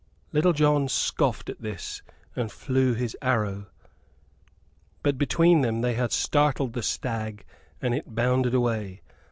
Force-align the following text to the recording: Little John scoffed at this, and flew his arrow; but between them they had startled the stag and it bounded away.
Little 0.33 0.53
John 0.53 0.87
scoffed 0.87 1.47
at 1.47 1.61
this, 1.61 2.01
and 2.35 2.51
flew 2.51 2.95
his 2.95 3.15
arrow; 3.21 3.67
but 5.03 5.15
between 5.19 5.61
them 5.61 5.81
they 5.81 5.93
had 5.93 6.11
startled 6.11 6.73
the 6.73 6.81
stag 6.81 7.45
and 7.83 7.93
it 7.93 8.15
bounded 8.15 8.55
away. 8.55 9.03